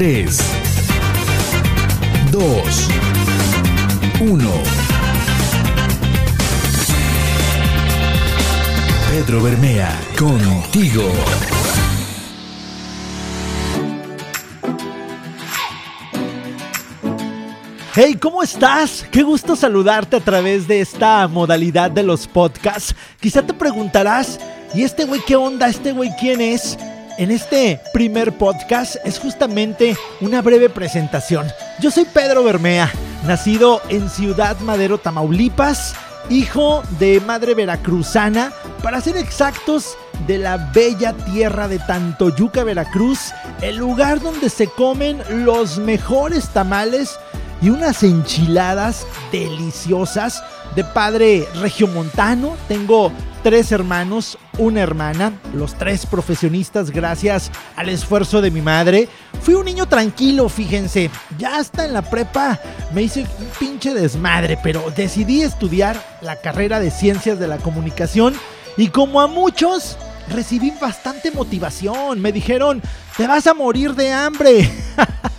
3, 0.00 0.38
2, 2.32 2.88
1. 4.18 4.50
Pedro 9.10 9.42
Bermea, 9.42 10.00
contigo. 10.18 11.02
Hey, 17.94 18.14
¿cómo 18.18 18.42
estás? 18.42 19.04
Qué 19.10 19.22
gusto 19.22 19.54
saludarte 19.54 20.16
a 20.16 20.20
través 20.20 20.66
de 20.66 20.80
esta 20.80 21.28
modalidad 21.28 21.90
de 21.90 22.04
los 22.04 22.26
podcasts. 22.26 22.94
Quizá 23.20 23.42
te 23.42 23.52
preguntarás, 23.52 24.40
¿y 24.72 24.82
este 24.82 25.04
güey 25.04 25.20
qué 25.26 25.36
onda? 25.36 25.68
¿Este 25.68 25.92
güey 25.92 26.08
quién 26.18 26.40
es? 26.40 26.78
En 27.20 27.30
este 27.30 27.78
primer 27.92 28.38
podcast 28.38 28.96
es 29.04 29.18
justamente 29.18 29.94
una 30.22 30.40
breve 30.40 30.70
presentación. 30.70 31.46
Yo 31.78 31.90
soy 31.90 32.06
Pedro 32.06 32.42
Bermea, 32.42 32.90
nacido 33.26 33.82
en 33.90 34.08
Ciudad 34.08 34.58
Madero, 34.60 34.96
Tamaulipas, 34.96 35.94
hijo 36.30 36.82
de 36.98 37.20
madre 37.20 37.52
veracruzana, 37.52 38.54
para 38.82 39.02
ser 39.02 39.18
exactos, 39.18 39.98
de 40.26 40.38
la 40.38 40.70
bella 40.72 41.12
tierra 41.12 41.68
de 41.68 41.78
Tantoyuca, 41.80 42.64
Veracruz, 42.64 43.34
el 43.60 43.76
lugar 43.76 44.22
donde 44.22 44.48
se 44.48 44.68
comen 44.68 45.22
los 45.44 45.76
mejores 45.76 46.48
tamales 46.48 47.18
y 47.60 47.68
unas 47.68 48.02
enchiladas 48.02 49.06
deliciosas 49.30 50.42
de 50.74 50.84
padre 50.84 51.46
regiomontano. 51.60 52.56
Tengo 52.66 53.12
tres 53.42 53.72
hermanos, 53.72 54.38
una 54.58 54.80
hermana, 54.80 55.32
los 55.54 55.74
tres 55.74 56.06
profesionistas 56.06 56.90
gracias 56.90 57.50
al 57.76 57.88
esfuerzo 57.88 58.40
de 58.40 58.50
mi 58.50 58.60
madre. 58.60 59.08
Fui 59.42 59.54
un 59.54 59.64
niño 59.64 59.86
tranquilo, 59.86 60.48
fíjense. 60.48 61.10
Ya 61.38 61.56
hasta 61.56 61.84
en 61.84 61.92
la 61.92 62.02
prepa 62.02 62.58
me 62.94 63.02
hice 63.02 63.20
un 63.20 63.46
pinche 63.58 63.94
desmadre, 63.94 64.58
pero 64.62 64.90
decidí 64.94 65.42
estudiar 65.42 66.02
la 66.20 66.36
carrera 66.36 66.80
de 66.80 66.90
ciencias 66.90 67.38
de 67.38 67.48
la 67.48 67.58
comunicación 67.58 68.34
y 68.76 68.88
como 68.88 69.20
a 69.20 69.26
muchos 69.26 69.96
recibí 70.30 70.72
bastante 70.80 71.30
motivación. 71.30 72.20
Me 72.20 72.32
dijeron, 72.32 72.82
te 73.16 73.26
vas 73.26 73.46
a 73.46 73.54
morir 73.54 73.94
de 73.94 74.12
hambre. 74.12 74.70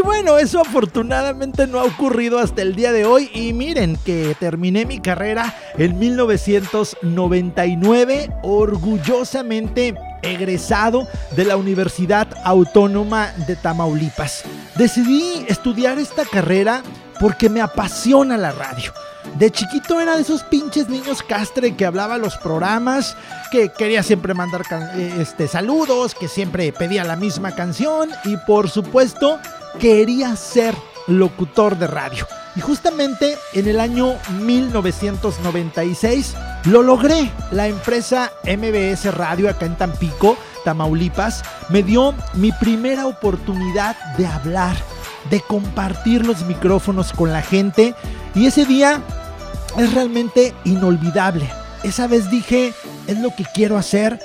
y 0.00 0.02
bueno, 0.02 0.38
eso 0.38 0.60
afortunadamente 0.60 1.66
no 1.66 1.80
ha 1.80 1.84
ocurrido 1.84 2.38
hasta 2.38 2.62
el 2.62 2.74
día 2.74 2.90
de 2.92 3.04
hoy. 3.04 3.30
Y 3.34 3.52
miren 3.52 3.98
que 4.04 4.34
terminé 4.38 4.86
mi 4.86 4.98
carrera 4.98 5.54
en 5.76 5.98
1999 5.98 8.30
orgullosamente 8.42 9.94
egresado 10.22 11.06
de 11.36 11.44
la 11.44 11.58
Universidad 11.58 12.28
Autónoma 12.44 13.34
de 13.46 13.56
Tamaulipas. 13.56 14.44
Decidí 14.76 15.44
estudiar 15.48 15.98
esta 15.98 16.24
carrera 16.24 16.82
porque 17.18 17.50
me 17.50 17.60
apasiona 17.60 18.38
la 18.38 18.52
radio. 18.52 18.94
De 19.38 19.50
chiquito 19.50 20.00
era 20.00 20.16
de 20.16 20.22
esos 20.22 20.42
pinches 20.44 20.88
niños 20.88 21.22
castre 21.22 21.76
que 21.76 21.84
hablaba 21.84 22.16
los 22.16 22.38
programas, 22.38 23.18
que 23.50 23.68
quería 23.68 24.02
siempre 24.02 24.32
mandar 24.32 24.62
eh, 24.96 25.18
este, 25.20 25.46
saludos, 25.46 26.14
que 26.14 26.26
siempre 26.26 26.72
pedía 26.72 27.04
la 27.04 27.16
misma 27.16 27.54
canción 27.54 28.08
y 28.24 28.38
por 28.38 28.70
supuesto 28.70 29.38
quería 29.78 30.36
ser 30.36 30.74
locutor 31.06 31.78
de 31.78 31.86
radio. 31.86 32.26
Y 32.56 32.60
justamente 32.60 33.36
en 33.52 33.68
el 33.68 33.78
año 33.78 34.14
1996 34.40 36.34
lo 36.64 36.82
logré. 36.82 37.30
La 37.52 37.68
empresa 37.68 38.32
MBS 38.44 39.14
Radio 39.14 39.48
acá 39.48 39.66
en 39.66 39.76
Tampico, 39.76 40.36
Tamaulipas, 40.64 41.42
me 41.68 41.82
dio 41.82 42.14
mi 42.34 42.52
primera 42.52 43.06
oportunidad 43.06 43.96
de 44.16 44.26
hablar, 44.26 44.76
de 45.30 45.40
compartir 45.40 46.26
los 46.26 46.44
micrófonos 46.44 47.12
con 47.12 47.32
la 47.32 47.42
gente. 47.42 47.94
Y 48.34 48.46
ese 48.46 48.64
día 48.64 49.00
es 49.78 49.94
realmente 49.94 50.52
inolvidable. 50.64 51.48
Esa 51.82 52.06
vez 52.08 52.30
dije, 52.30 52.74
es 53.06 53.18
lo 53.18 53.34
que 53.34 53.44
quiero 53.54 53.78
hacer 53.78 54.18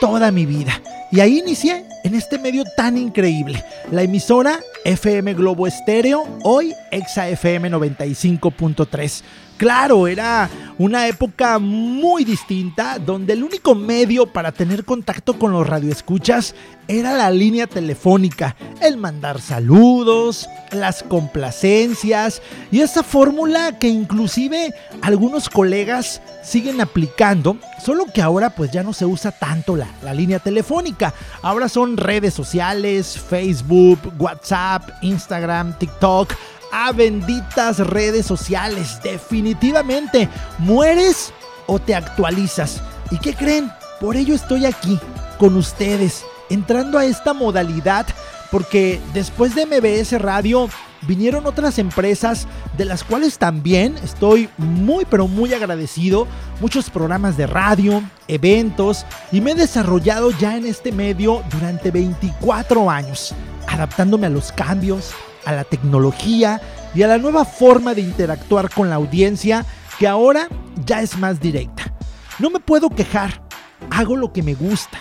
toda 0.00 0.30
mi 0.30 0.46
vida. 0.46 0.80
Y 1.10 1.20
ahí 1.20 1.38
inicié 1.38 1.84
en 2.04 2.14
este 2.14 2.38
medio 2.38 2.64
tan 2.76 2.96
increíble. 2.96 3.64
La 3.90 4.02
emisora 4.02 4.60
FM 4.84 5.34
Globo 5.34 5.66
Estéreo, 5.66 6.24
hoy 6.42 6.74
Exa 6.90 7.28
FM 7.28 7.70
95.3. 7.70 9.22
Claro, 9.56 10.08
era 10.08 10.48
una 10.80 11.08
época 11.08 11.58
muy 11.58 12.24
distinta 12.24 12.98
donde 12.98 13.34
el 13.34 13.44
único 13.44 13.74
medio 13.74 14.24
para 14.24 14.50
tener 14.50 14.86
contacto 14.86 15.38
con 15.38 15.52
los 15.52 15.66
radioescuchas 15.66 16.54
era 16.88 17.12
la 17.12 17.30
línea 17.30 17.66
telefónica, 17.66 18.56
el 18.80 18.96
mandar 18.96 19.42
saludos, 19.42 20.48
las 20.72 21.02
complacencias 21.02 22.40
y 22.72 22.80
esa 22.80 23.02
fórmula 23.02 23.78
que 23.78 23.88
inclusive 23.88 24.72
algunos 25.02 25.50
colegas 25.50 26.22
siguen 26.42 26.80
aplicando, 26.80 27.58
solo 27.84 28.06
que 28.06 28.22
ahora 28.22 28.48
pues 28.48 28.70
ya 28.70 28.82
no 28.82 28.94
se 28.94 29.04
usa 29.04 29.32
tanto 29.32 29.76
la, 29.76 29.86
la 30.02 30.14
línea 30.14 30.38
telefónica, 30.38 31.12
ahora 31.42 31.68
son 31.68 31.98
redes 31.98 32.32
sociales, 32.32 33.20
Facebook, 33.20 33.98
WhatsApp, 34.18 34.88
Instagram, 35.02 35.76
TikTok, 35.78 36.32
a 36.72 36.92
benditas 36.92 37.78
redes 37.78 38.26
sociales. 38.26 39.00
Definitivamente, 39.02 40.28
mueres 40.58 41.32
o 41.66 41.78
te 41.78 41.94
actualizas. 41.94 42.80
¿Y 43.10 43.18
qué 43.18 43.34
creen? 43.34 43.70
Por 44.00 44.16
ello 44.16 44.34
estoy 44.34 44.64
aquí, 44.64 44.98
con 45.38 45.56
ustedes, 45.56 46.24
entrando 46.48 46.98
a 46.98 47.04
esta 47.04 47.34
modalidad, 47.34 48.06
porque 48.50 49.00
después 49.12 49.54
de 49.54 49.66
MBS 49.66 50.20
Radio 50.20 50.68
vinieron 51.02 51.46
otras 51.46 51.78
empresas 51.78 52.46
de 52.76 52.84
las 52.84 53.04
cuales 53.04 53.38
también 53.38 53.96
estoy 54.02 54.48
muy 54.58 55.04
pero 55.04 55.28
muy 55.28 55.54
agradecido. 55.54 56.26
Muchos 56.60 56.90
programas 56.90 57.36
de 57.36 57.46
radio, 57.46 58.02
eventos 58.28 59.06
y 59.32 59.40
me 59.40 59.52
he 59.52 59.54
desarrollado 59.54 60.30
ya 60.30 60.56
en 60.56 60.66
este 60.66 60.92
medio 60.92 61.42
durante 61.50 61.90
24 61.90 62.90
años, 62.90 63.34
adaptándome 63.66 64.26
a 64.26 64.30
los 64.30 64.52
cambios, 64.52 65.12
a 65.44 65.52
la 65.52 65.64
tecnología 65.64 66.60
y 66.94 67.02
a 67.02 67.08
la 67.08 67.18
nueva 67.18 67.44
forma 67.44 67.94
de 67.94 68.02
interactuar 68.02 68.70
con 68.70 68.90
la 68.90 68.96
audiencia 68.96 69.64
que 69.98 70.08
ahora 70.08 70.48
ya 70.84 71.02
es 71.02 71.16
más 71.18 71.40
directa. 71.40 71.92
No 72.38 72.50
me 72.50 72.60
puedo 72.60 72.90
quejar, 72.90 73.42
hago 73.90 74.16
lo 74.16 74.32
que 74.32 74.42
me 74.42 74.54
gusta, 74.54 74.98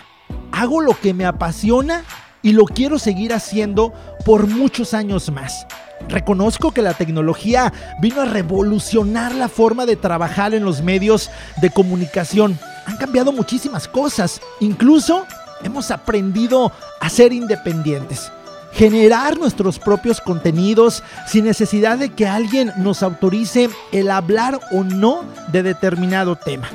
hago 0.51 0.81
lo 0.81 1.00
que 1.00 1.13
me 1.13 1.25
apasiona 1.25 2.03
y 2.41 2.51
lo 2.51 2.66
quiero 2.66 3.00
seguir 3.00 3.33
haciendo 3.33 3.94
por 4.25 4.47
muchos 4.47 4.94
años 4.94 5.31
más. 5.31 5.66
Reconozco 6.07 6.71
que 6.71 6.81
la 6.81 6.94
tecnología 6.94 7.73
vino 8.01 8.21
a 8.21 8.25
revolucionar 8.25 9.35
la 9.35 9.50
forma 9.50 9.85
de 9.85 9.95
trabajar 9.95 10.53
en 10.53 10.63
los 10.63 10.81
medios 10.81 11.29
de 11.61 11.69
comunicación. 11.69 12.57
Han 12.85 12.97
cambiado 12.97 13.31
muchísimas 13.31 13.88
cosas, 13.88 14.41
incluso 14.59 15.25
hemos 15.63 15.91
aprendido 15.91 16.71
a 17.01 17.09
ser 17.09 17.33
independientes 17.33 18.31
generar 18.72 19.38
nuestros 19.38 19.80
propios 19.80 20.22
contenidos 20.22 21.03
sin 21.28 21.46
necesidad 21.46 21.97
de 21.97 22.09
que 22.09 22.28
alguien 22.28 22.72
nos 22.78 23.03
autorice 23.03 23.69
el 23.91 24.12
hablar 24.12 24.59
o 24.72 24.84
no 24.84 25.25
de 25.52 25.63
determinado 25.63 26.35
tema. 26.35 26.69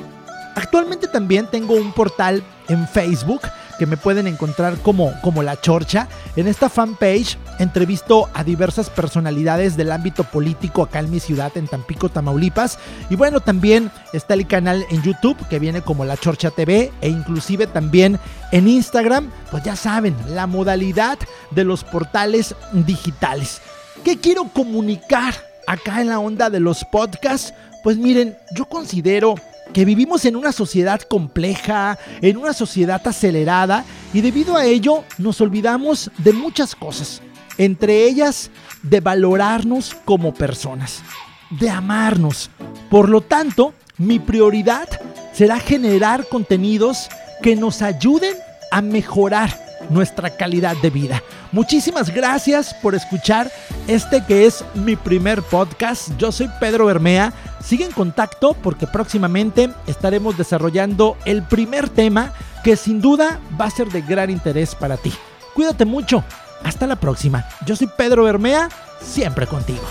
Actualmente 0.55 1.07
también 1.07 1.47
tengo 1.47 1.73
un 1.73 1.91
portal 1.93 2.43
en 2.67 2.87
Facebook 2.87 3.41
que 3.77 3.85
me 3.85 3.97
pueden 3.97 4.27
encontrar 4.27 4.77
como, 4.77 5.13
como 5.21 5.43
La 5.43 5.59
Chorcha. 5.59 6.07
En 6.35 6.47
esta 6.47 6.69
fanpage 6.69 7.37
entrevisto 7.59 8.29
a 8.33 8.43
diversas 8.43 8.89
personalidades 8.89 9.77
del 9.77 9.91
ámbito 9.91 10.23
político 10.23 10.83
acá 10.83 10.99
en 10.99 11.11
mi 11.11 11.19
ciudad, 11.19 11.55
en 11.55 11.67
Tampico, 11.67 12.09
Tamaulipas. 12.09 12.79
Y 13.09 13.15
bueno, 13.15 13.39
también 13.39 13.91
está 14.13 14.33
el 14.33 14.47
canal 14.47 14.85
en 14.89 15.01
YouTube 15.01 15.37
que 15.47 15.59
viene 15.59 15.81
como 15.81 16.05
La 16.05 16.17
Chorcha 16.17 16.51
TV 16.51 16.91
e 17.01 17.09
inclusive 17.09 17.67
también 17.67 18.19
en 18.51 18.67
Instagram. 18.67 19.31
Pues 19.51 19.63
ya 19.63 19.75
saben, 19.75 20.15
la 20.29 20.47
modalidad 20.47 21.17
de 21.51 21.63
los 21.63 21.83
portales 21.83 22.55
digitales. 22.73 23.61
¿Qué 24.03 24.19
quiero 24.19 24.45
comunicar 24.45 25.33
acá 25.67 26.01
en 26.01 26.09
la 26.09 26.19
onda 26.19 26.49
de 26.49 26.59
los 26.59 26.83
podcasts? 26.85 27.53
Pues 27.83 27.97
miren, 27.97 28.37
yo 28.55 28.65
considero 28.65 29.35
que 29.75 29.83
vivimos 29.83 30.23
en 30.23 30.37
una 30.37 30.53
sociedad 30.53 31.01
compleja, 31.01 31.99
en 32.21 32.37
una 32.37 32.53
sociedad 32.53 33.05
acelerada 33.05 33.83
y 34.13 34.21
debido 34.21 34.55
a 34.55 34.63
ello 34.63 35.03
nos 35.17 35.41
olvidamos 35.41 36.09
de 36.17 36.31
muchas 36.31 36.75
cosas, 36.75 37.21
entre 37.57 38.05
ellas 38.05 38.51
de 38.83 39.01
valorarnos 39.01 39.93
como 40.05 40.33
personas, 40.33 41.03
de 41.49 41.69
amarnos. 41.69 42.49
Por 42.89 43.09
lo 43.09 43.19
tanto, 43.19 43.73
mi 43.97 44.17
prioridad 44.17 44.87
será 45.33 45.59
generar 45.59 46.25
contenidos 46.29 47.09
que 47.43 47.57
nos 47.57 47.81
ayuden 47.81 48.37
a 48.71 48.81
mejorar 48.81 49.64
nuestra 49.89 50.31
calidad 50.31 50.75
de 50.81 50.89
vida. 50.89 51.23
Muchísimas 51.51 52.13
gracias 52.13 52.73
por 52.75 52.95
escuchar 52.95 53.51
este 53.87 54.23
que 54.25 54.45
es 54.45 54.63
mi 54.73 54.95
primer 54.95 55.41
podcast. 55.41 56.09
Yo 56.17 56.31
soy 56.31 56.49
Pedro 56.59 56.85
Bermea. 56.85 57.33
Sigue 57.63 57.85
en 57.85 57.91
contacto 57.91 58.53
porque 58.53 58.87
próximamente 58.87 59.69
estaremos 59.87 60.37
desarrollando 60.37 61.17
el 61.25 61.43
primer 61.43 61.89
tema 61.89 62.33
que 62.63 62.75
sin 62.75 63.01
duda 63.01 63.39
va 63.59 63.65
a 63.65 63.71
ser 63.71 63.89
de 63.89 64.01
gran 64.01 64.29
interés 64.29 64.75
para 64.75 64.97
ti. 64.97 65.13
Cuídate 65.53 65.85
mucho. 65.85 66.23
Hasta 66.63 66.87
la 66.87 66.95
próxima. 66.95 67.45
Yo 67.65 67.75
soy 67.75 67.87
Pedro 67.95 68.23
Bermea, 68.23 68.69
siempre 69.01 69.45
contigo. 69.45 69.83